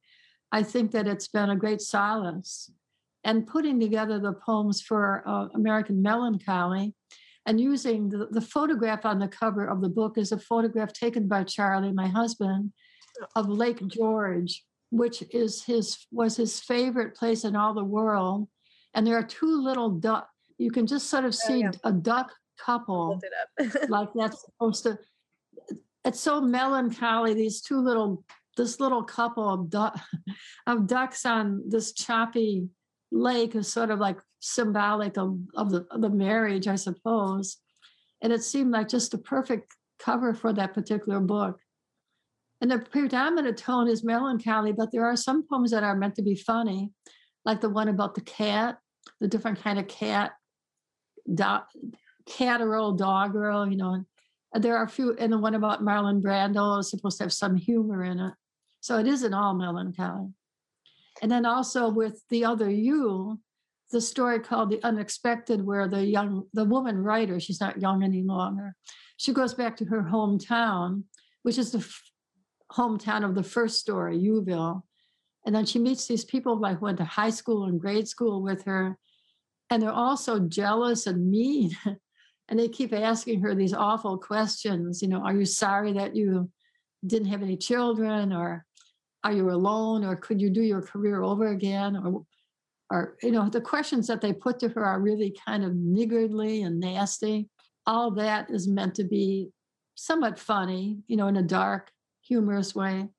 [0.52, 2.72] I think that it's been a great solace.
[3.24, 6.96] And putting together the poems for uh, American Melancholy
[7.46, 11.28] and using the, the photograph on the cover of the book is a photograph taken
[11.28, 12.72] by Charlie, my husband,
[13.36, 18.48] of Lake George, which is his was his favorite place in all the world.
[18.94, 20.30] And there are two little duck.
[20.58, 21.72] You can just sort of oh, see oh, yeah.
[21.84, 23.20] a duck couple,
[23.90, 24.98] like that's supposed to.
[26.06, 27.34] It's so melancholy.
[27.34, 28.24] These two little,
[28.56, 30.00] this little couple of duck,
[30.68, 32.70] of ducks on this choppy
[33.12, 37.58] lake is sort of like symbolic of, of, the, of the marriage, I suppose.
[38.22, 41.60] And it seemed like just a perfect cover for that particular book.
[42.62, 46.24] And the predominant tone is melancholy, but there are some poems that are meant to
[46.24, 46.92] be funny,
[47.46, 48.80] like the one about the cat,
[49.20, 50.32] the different kind of cat,
[52.28, 54.06] dog, cat or dog girl, you know.
[54.54, 57.34] And there are a few, and the one about Marlon Brando is supposed to have
[57.34, 58.34] some humor in it.
[58.80, 60.30] So it isn't all melancholy.
[61.22, 63.40] And then also with the other you,
[63.92, 68.22] the story called The Unexpected, where the young, the woman writer, she's not young any
[68.22, 68.76] longer,
[69.18, 71.04] she goes back to her hometown,
[71.44, 72.02] which is the f-
[72.72, 74.84] hometown of the first story, Youville.
[75.46, 78.64] And then she meets these people like went to high school and grade school with
[78.66, 78.98] her.
[79.70, 81.72] And they're all so jealous and mean.
[82.50, 85.02] and they keep asking her these awful questions.
[85.02, 86.50] You know, are you sorry that you
[87.06, 88.32] didn't have any children?
[88.32, 88.66] Or
[89.24, 90.06] are you alone?
[90.06, 91.98] Or could you do your career over again?
[91.98, 92.24] Or
[92.90, 96.62] or you know, the questions that they put to her are really kind of niggardly
[96.62, 97.50] and nasty.
[97.86, 99.50] All that is meant to be
[99.96, 103.10] somewhat funny, you know, in a dark, humorous way.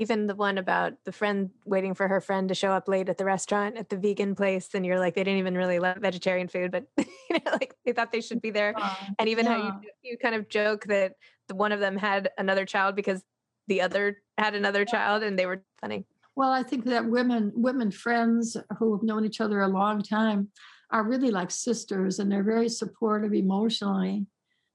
[0.00, 3.18] Even the one about the friend waiting for her friend to show up late at
[3.18, 6.48] the restaurant at the vegan place, and you're like, they didn't even really love vegetarian
[6.48, 8.74] food, but you know, like they thought they should be there.
[9.18, 9.54] and even yeah.
[9.54, 11.12] how you you kind of joke that
[11.48, 13.22] the one of them had another child because
[13.68, 16.04] the other had another child, and they were funny.
[16.36, 20.48] Well, I think that women women friends who have known each other a long time
[20.90, 24.26] are really like sisters, and they're very supportive emotionally.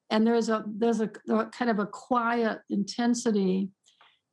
[0.10, 3.70] And there's a there's a, a kind of a quiet intensity.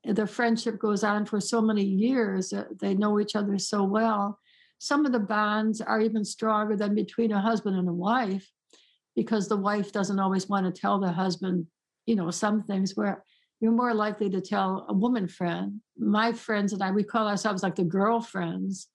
[0.04, 2.52] The friendship goes on for so many years.
[2.80, 4.38] They know each other so well.
[4.78, 8.50] Some of the bonds are even stronger than between a husband and a wife,
[9.14, 11.66] because the wife doesn't always want to tell the husband,
[12.06, 13.22] you know, some things where
[13.60, 15.80] you're more likely to tell a woman friend.
[15.96, 18.88] My friends and I, we call ourselves like the girlfriends.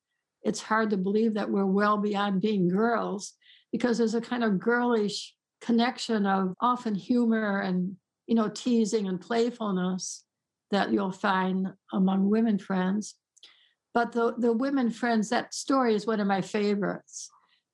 [0.44, 3.34] It's hard to believe that we're well beyond being girls
[3.72, 7.96] because there's a kind of girlish connection of often humor and
[8.28, 10.24] you know teasing and playfulness
[10.72, 13.16] that you'll find among women friends
[13.94, 17.30] but the the women friends that story is one of my favorites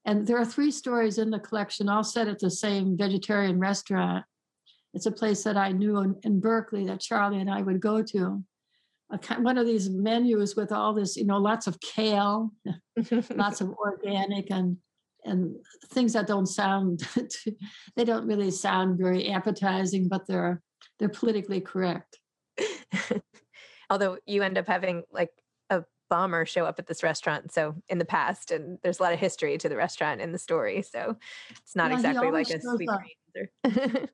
[0.05, 4.25] and there are three stories in the collection all set at the same vegetarian restaurant
[4.93, 8.03] it's a place that I knew in, in Berkeley that Charlie and I would go
[8.03, 8.43] to.
[9.39, 12.51] one of these menus with all this, you know, lots of kale,
[13.35, 14.77] lots of organic and
[15.25, 15.55] and
[15.93, 17.07] things that don't sound
[17.95, 20.61] they don't really sound very appetizing, but they're
[20.99, 22.19] they're politically correct.
[23.89, 25.29] Although you end up having like
[25.69, 29.13] a bomber show up at this restaurant, so in the past, and there's a lot
[29.13, 31.17] of history to the restaurant in the story, so
[31.51, 32.89] it's not yeah, exactly like a sweet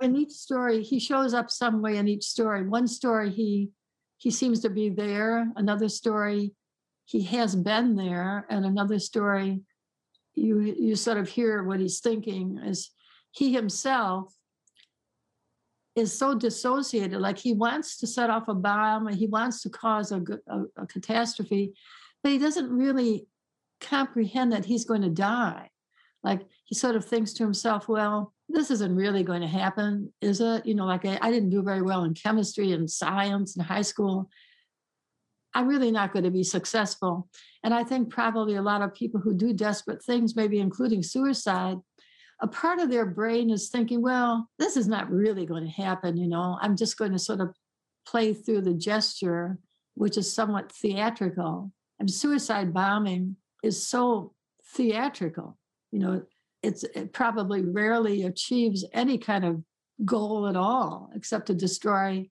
[0.00, 2.66] in each story, he shows up some way in each story.
[2.66, 3.70] One story, he
[4.18, 5.50] he seems to be there.
[5.56, 6.52] Another story,
[7.04, 9.60] he has been there, and another story,
[10.34, 12.60] you you sort of hear what he's thinking.
[12.64, 12.90] As
[13.30, 14.34] he himself
[15.96, 17.20] is so dissociated.
[17.20, 20.86] Like he wants to set off a bomb, he wants to cause a, a, a
[20.86, 21.72] catastrophe,
[22.22, 23.26] but he doesn't really
[23.80, 25.68] comprehend that he's going to die.
[26.22, 30.40] Like he sort of thinks to himself, well, this isn't really going to happen, is
[30.40, 30.66] it?
[30.66, 33.82] You know, like I, I didn't do very well in chemistry and science in high
[33.82, 34.28] school.
[35.54, 37.28] I'm really not going to be successful.
[37.64, 41.78] And I think probably a lot of people who do desperate things, maybe including suicide,
[42.42, 46.16] a part of their brain is thinking, well, this is not really going to happen.
[46.16, 47.54] You know, I'm just going to sort of
[48.06, 49.58] play through the gesture,
[49.94, 51.72] which is somewhat theatrical.
[51.98, 54.32] And suicide bombing is so
[54.74, 55.58] theatrical.
[55.92, 56.22] You know,
[56.62, 59.62] it's it probably rarely achieves any kind of
[60.04, 62.28] goal at all except to destroy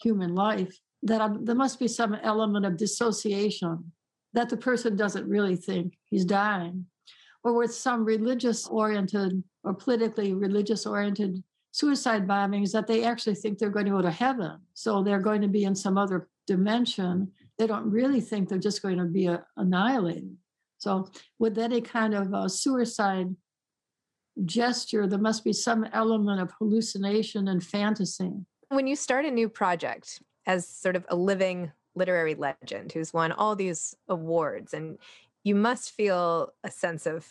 [0.00, 3.92] human life that I'm, there must be some element of dissociation
[4.32, 6.86] that the person doesn't really think he's dying
[7.44, 13.58] or with some religious oriented or politically religious oriented suicide bombings that they actually think
[13.58, 14.58] they're going to go to heaven.
[14.74, 17.32] So they're going to be in some other dimension.
[17.58, 20.36] They don't really think they're just going to be uh, annihilated.
[20.78, 23.34] So with any kind of uh, suicide
[24.44, 28.32] gesture, there must be some element of hallucination and fantasy.
[28.68, 33.32] When you start a new project as sort of a living literary legend who's won
[33.32, 34.98] all these awards, and
[35.44, 37.26] you must feel a sense of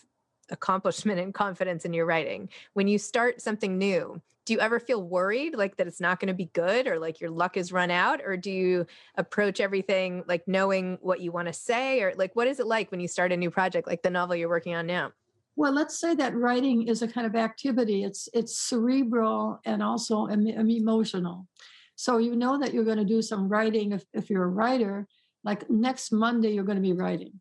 [0.50, 2.50] accomplishment and confidence in your writing.
[2.74, 6.28] When you start something new, do you ever feel worried like that it's not going
[6.28, 10.24] to be good or like your luck is run out or do you approach everything
[10.28, 13.08] like knowing what you want to say or like what is it like when you
[13.08, 15.12] start a new project like the novel you're working on now?
[15.56, 18.04] Well, let's say that writing is a kind of activity.
[18.04, 21.48] It's it's cerebral and also emotional.
[21.96, 25.08] So you know that you're going to do some writing if, if you're a writer.
[25.44, 27.40] Like next Monday, you're going to be writing.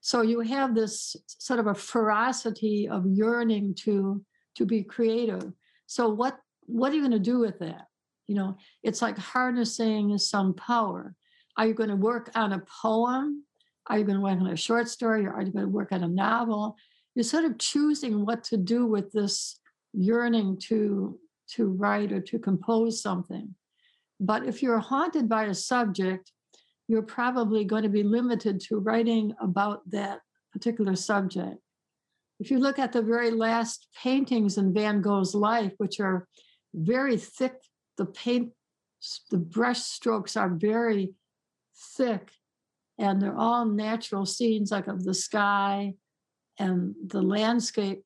[0.00, 4.24] So you have this sort of a ferocity of yearning to
[4.56, 5.52] to be creative.
[5.86, 7.86] So what what are you going to do with that?
[8.26, 11.14] You know, it's like harnessing some power.
[11.56, 13.44] Are you going to work on a poem?
[13.86, 15.26] Are you going to work on a short story?
[15.26, 16.76] Or are you going to work on a novel?
[17.18, 19.58] you're sort of choosing what to do with this
[19.92, 23.56] yearning to to write or to compose something
[24.20, 26.30] but if you're haunted by a subject
[26.88, 30.20] you're probably going to be limited to writing about that
[30.52, 31.58] particular subject
[32.40, 36.26] if you look at the very last paintings in van gogh's life which are
[36.74, 37.54] very thick
[37.96, 38.50] the paint
[39.30, 41.14] the brush strokes are very
[41.96, 42.30] thick
[42.98, 45.94] and they're all natural scenes like of the sky
[46.58, 48.02] and the landscape,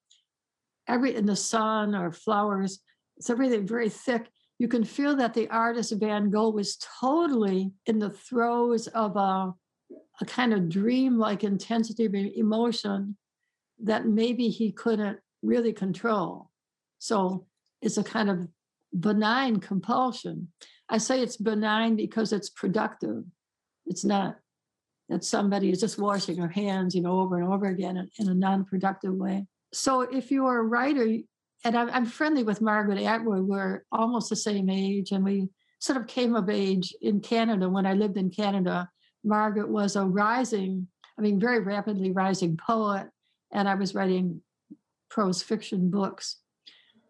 [0.86, 2.80] every in the sun or flowers,
[3.16, 4.28] it's everything very thick.
[4.58, 9.52] You can feel that the artist Van Gogh was totally in the throes of a,
[10.20, 13.16] a kind of dream-like intensity of emotion
[13.82, 16.50] that maybe he couldn't really control.
[16.98, 17.46] So
[17.80, 18.46] it's a kind of
[18.98, 20.48] benign compulsion.
[20.88, 23.24] I say it's benign because it's productive.
[23.86, 24.36] It's not
[25.08, 28.28] that somebody is just washing her hands, you know, over and over again in, in
[28.28, 29.46] a non-productive way.
[29.72, 31.18] So if you're a writer,
[31.64, 35.48] and I'm, I'm friendly with Margaret Atwood, we're almost the same age, and we
[35.78, 38.88] sort of came of age in Canada when I lived in Canada.
[39.24, 43.08] Margaret was a rising, I mean, very rapidly rising poet,
[43.52, 44.40] and I was writing
[45.08, 46.38] prose fiction books.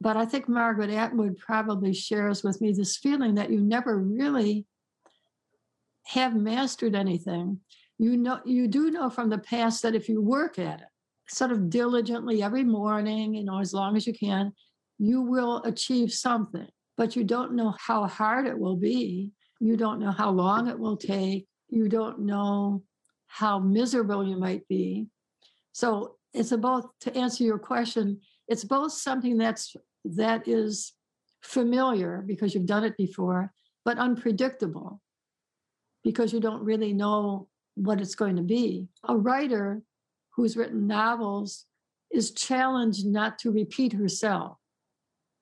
[0.01, 4.67] But I think Margaret Atwood probably shares with me this feeling that you never really
[6.07, 7.61] have mastered anything
[8.03, 10.87] you know you do know from the past that if you work at it
[11.29, 14.53] sort of diligently every morning you know as long as you can
[14.99, 19.33] you will achieve something but you don't know how hard it will be.
[19.61, 21.47] You don't know how long it will take.
[21.69, 22.83] You don't know
[23.27, 25.07] how miserable you might be.
[25.73, 30.93] So it's both to answer your question it's both something that's that is
[31.43, 33.53] familiar because you've done it before
[33.85, 35.01] but unpredictable
[36.03, 38.87] because you don't really know what it's going to be.
[39.09, 39.83] A writer
[40.35, 41.67] who's written novels
[42.11, 44.59] is challenged not to repeat herself.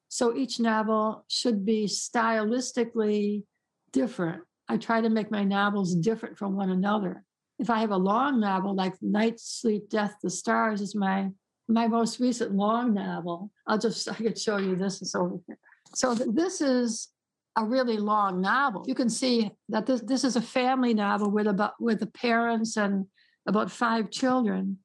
[0.09, 3.45] So each novel should be stylistically
[3.93, 4.43] different.
[4.69, 7.25] I try to make my novels different from one another.
[7.59, 11.31] If I have a long novel like Night, Sleep, Death, the Stars is my
[11.69, 13.51] my most recent long novel.
[13.67, 15.03] I'll just I could show you this.
[15.03, 15.59] is over here.
[15.95, 17.09] So this is
[17.57, 18.85] a really long novel.
[18.87, 22.77] You can see that this, this is a family novel with about with the parents
[22.77, 23.07] and
[23.47, 24.79] about five children.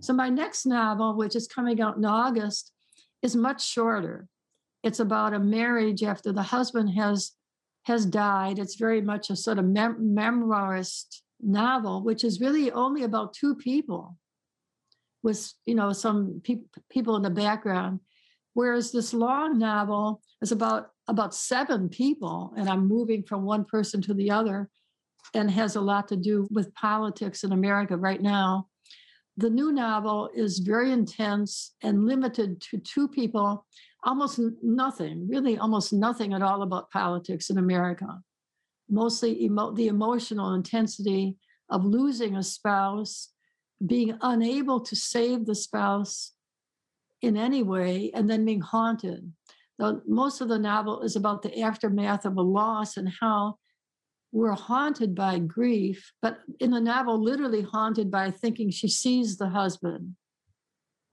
[0.00, 2.72] So my next novel, which is coming out in August,
[3.22, 4.28] is much shorter.
[4.82, 7.32] It's about a marriage after the husband has
[7.84, 8.58] has died.
[8.58, 13.54] It's very much a sort of mem- memoirist novel, which is really only about two
[13.54, 14.16] people,
[15.22, 18.00] with you know some pe- people in the background.
[18.54, 24.00] Whereas this long novel is about about seven people, and I'm moving from one person
[24.02, 24.68] to the other,
[25.34, 28.68] and has a lot to do with politics in America right now.
[29.36, 33.66] The new novel is very intense and limited to two people,
[34.04, 38.20] almost nothing, really almost nothing at all about politics in America.
[38.90, 41.36] Mostly emo- the emotional intensity
[41.70, 43.28] of losing a spouse,
[43.86, 46.32] being unable to save the spouse
[47.22, 49.32] in any way, and then being haunted.
[49.78, 53.58] The, most of the novel is about the aftermath of a loss and how
[54.32, 59.48] we're haunted by grief, but in the novel, literally haunted by thinking she sees the
[59.48, 60.16] husband.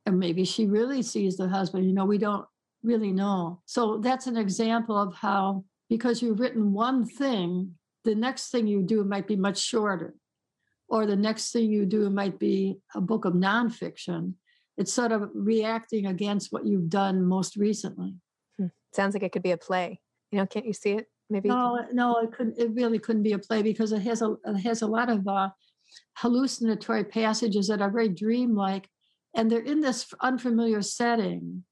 [0.06, 1.86] And maybe she really sees the husband.
[1.86, 2.46] You know, we don't
[2.84, 3.62] really know.
[3.66, 8.84] So that's an example of how, because you've written one thing, the next thing you
[8.84, 10.14] do might be much shorter,
[10.88, 14.34] or the next thing you do might be a book of nonfiction.
[14.78, 18.16] It's sort of reacting against what you've done most recently.
[18.60, 18.68] Hmm.
[18.94, 20.02] Sounds like it could be a play.
[20.32, 21.08] You know, can't you see it?
[21.30, 22.60] Maybe no, no, it couldn't.
[22.60, 25.28] It really couldn't be a play because it has a it has a lot of
[25.28, 25.50] uh,
[26.18, 28.88] hallucinatory passages that are very dreamlike,
[29.36, 31.64] and they're in this unfamiliar setting.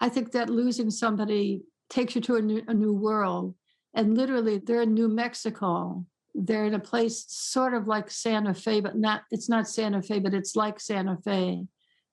[0.00, 3.54] I think that losing somebody takes you to a new, a new world,
[3.94, 6.04] and literally they're in New Mexico.
[6.34, 9.22] They're in a place sort of like Santa Fe, but not.
[9.32, 11.64] It's not Santa Fe, but it's like Santa Fe,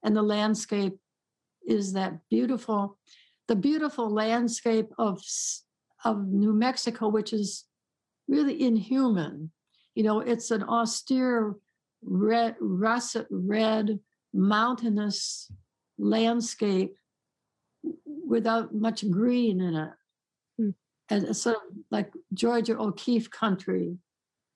[0.04, 0.98] and the landscape
[1.68, 2.98] is that beautiful,
[3.48, 5.22] the beautiful landscape of
[6.04, 7.66] of New Mexico, which is
[8.28, 9.52] really inhuman.
[9.96, 11.56] You know, it's an austere,
[12.02, 14.00] red, russet red,
[14.34, 15.52] mountainous
[15.98, 16.98] landscape
[18.28, 19.92] without much green in it.
[20.58, 20.70] Hmm.
[21.10, 23.98] And it's sort of like Georgia O'Keeffe country,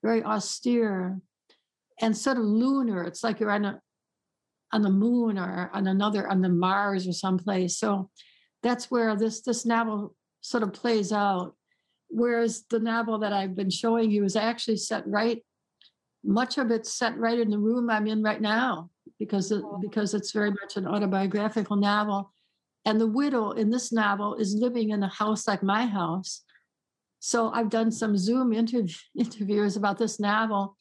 [0.02, 1.20] very austere
[2.00, 3.04] and sort of lunar.
[3.04, 3.80] It's like you're on a
[4.72, 7.78] on the moon or on another on the Mars or someplace.
[7.78, 8.10] So
[8.62, 11.54] that's where this this novel sort of plays out.
[12.08, 15.42] Whereas the novel that I've been showing you is actually set right,
[16.24, 19.78] much of it's set right in the room I'm in right now because it, oh.
[19.80, 22.32] because it's very much an autobiographical novel.
[22.84, 26.42] And the widow in this novel is living in a house like my house.
[27.20, 30.76] So I've done some Zoom interv- interviews about this novel,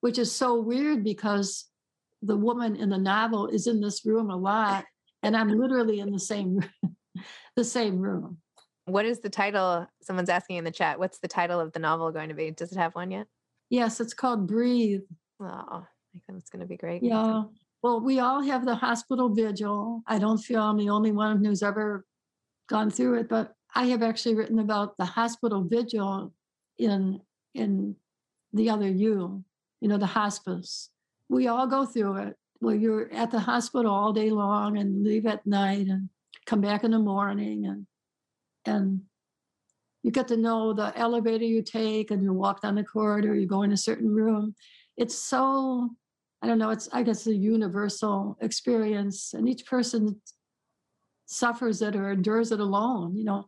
[0.00, 1.66] which is so weird because
[2.22, 4.84] the woman in the novel is in this room a lot,
[5.22, 6.60] and I'm literally in the same
[7.56, 8.38] the same room.
[8.86, 9.86] What is the title?
[10.02, 10.98] Someone's asking in the chat.
[10.98, 12.50] What's the title of the novel going to be?
[12.50, 13.26] Does it have one yet?
[13.70, 15.02] Yes, it's called Breathe.
[15.40, 17.02] Oh, I think that's going to be great.
[17.02, 17.44] Yeah.
[17.82, 20.02] Well, we all have the hospital vigil.
[20.06, 22.04] I don't feel I'm the only one who's ever
[22.68, 26.32] gone through it, but I have actually written about the hospital vigil
[26.78, 27.20] in
[27.54, 27.96] in
[28.52, 29.44] the other you,
[29.80, 30.90] you know, the hospice.
[31.28, 32.36] We all go through it.
[32.60, 36.08] Well, you're at the hospital all day long and leave at night and
[36.46, 37.86] come back in the morning and
[38.66, 39.02] and
[40.02, 43.46] you get to know the elevator you take and you walk down the corridor you
[43.46, 44.54] go in a certain room.
[44.96, 45.90] It's so
[46.42, 50.20] i don't know it's i guess a universal experience and each person
[51.26, 53.46] suffers it or endures it alone you know.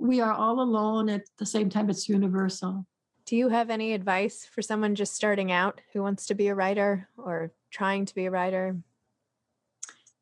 [0.00, 2.86] We are all alone at the same time it's universal.
[3.26, 6.54] Do you have any advice for someone just starting out who wants to be a
[6.54, 8.76] writer or trying to be a writer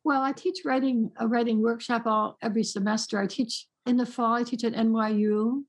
[0.06, 4.34] well i teach writing a writing workshop all every semester i teach in the fall,
[4.34, 5.62] I teach at NYU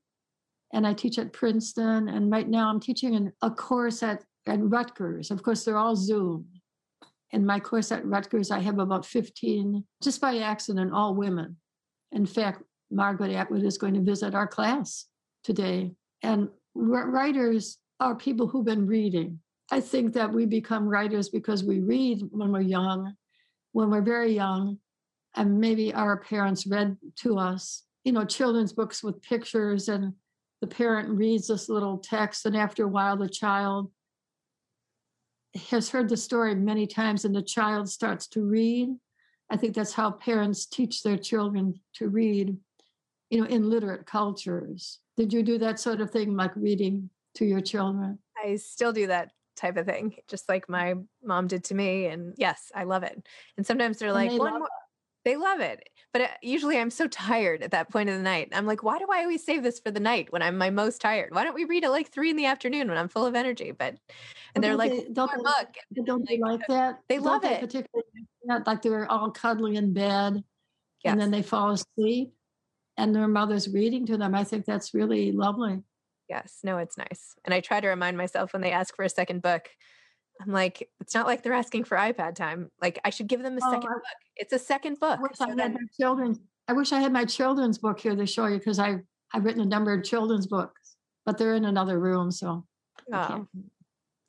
[0.72, 2.08] and I teach at Princeton.
[2.08, 5.30] And right now, I'm teaching an, a course at, at Rutgers.
[5.30, 6.46] Of course, they're all Zoom.
[7.30, 11.56] In my course at Rutgers, I have about 15, just by accident, all women.
[12.12, 15.06] In fact, Margaret Atwood is going to visit our class
[15.44, 15.92] today.
[16.22, 19.40] And writers are people who've been reading.
[19.70, 23.12] I think that we become writers because we read when we're young,
[23.72, 24.78] when we're very young,
[25.36, 30.14] and maybe our parents read to us you know, children's books with pictures, and
[30.62, 33.90] the parent reads this little text, and after a while, the child
[35.70, 38.88] has heard the story many times, and the child starts to read.
[39.50, 42.56] I think that's how parents teach their children to read,
[43.28, 45.00] you know, in literate cultures.
[45.18, 48.20] Did you do that sort of thing, like reading to your children?
[48.42, 52.06] I still do that type of thing, just like my mom did to me.
[52.06, 53.26] And yes, I love it.
[53.56, 54.68] And sometimes they're and like, they one more,
[55.24, 55.88] they love it.
[56.12, 58.48] But uh, usually I'm so tired at that point of the night.
[58.52, 61.00] I'm like, why do I always save this for the night when I'm my most
[61.00, 61.34] tired?
[61.34, 63.72] Why don't we read at like three in the afternoon when I'm full of energy?
[63.72, 63.96] But
[64.54, 66.06] and they're like, they, don't, they, book.
[66.06, 67.00] don't they like that?
[67.08, 67.60] They love they it.
[67.60, 70.42] Particularly like they're all cuddling in bed
[71.04, 71.12] yes.
[71.12, 72.32] and then they fall asleep
[72.96, 74.34] and their mother's reading to them.
[74.34, 75.82] I think that's really lovely.
[76.28, 77.34] Yes, no, it's nice.
[77.44, 79.68] And I try to remind myself when they ask for a second book,
[80.40, 82.70] I'm like, it's not like they're asking for iPad time.
[82.80, 84.02] Like I should give them a oh, second I, book.
[84.36, 85.18] It's a second book.
[85.18, 88.14] I wish, so I, had my children's, I wish I had my children's book here
[88.14, 88.98] to show you because I
[89.32, 92.64] I've written a number of children's books, but they're in another room, so
[93.12, 93.46] Oh.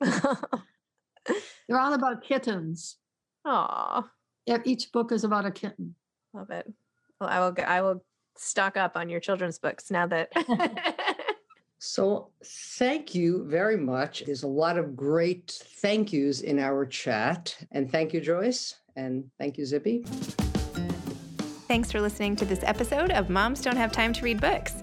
[0.00, 2.96] they're all about kittens.
[3.44, 4.08] Aw.
[4.46, 5.94] Yeah, Each book is about a kitten.
[6.32, 6.66] Love it.
[7.20, 7.52] Well, I will.
[7.52, 8.02] Go, I will
[8.36, 10.32] stock up on your children's books now that.
[11.82, 14.22] So, thank you very much.
[14.26, 17.56] There's a lot of great thank yous in our chat.
[17.72, 18.76] And thank you, Joyce.
[18.96, 20.06] And thank you, Zibby.
[21.68, 24.82] Thanks for listening to this episode of Moms Don't Have Time to Read Books.